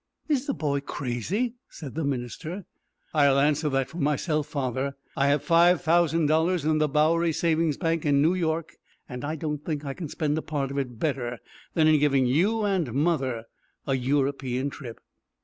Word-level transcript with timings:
"Is 0.27 0.47
the 0.47 0.55
boy 0.55 0.79
crazy?" 0.79 1.53
said 1.69 1.93
the 1.93 2.03
minister. 2.03 2.65
"I'll 3.13 3.37
answer 3.37 3.69
that 3.69 3.87
for 3.87 3.99
myself, 3.99 4.47
father. 4.47 4.95
I 5.15 5.27
have 5.27 5.43
five 5.43 5.83
thousand 5.83 6.25
dollars 6.25 6.65
in 6.65 6.79
the 6.79 6.87
Bowery 6.89 7.31
Savings 7.31 7.77
Bank, 7.77 8.03
in 8.03 8.19
New 8.19 8.33
York, 8.33 8.77
and 9.07 9.23
I 9.23 9.35
don't 9.35 9.63
think 9.63 9.85
I 9.85 9.93
can 9.93 10.09
spend 10.09 10.35
a 10.39 10.41
part 10.41 10.71
of 10.71 10.79
it 10.79 10.97
better 10.97 11.37
than 11.75 11.87
in 11.87 11.99
giving 11.99 12.25
you 12.25 12.63
and 12.63 12.91
mother 12.95 13.43
a 13.85 13.93
European 13.93 14.71
trip." 14.71 15.01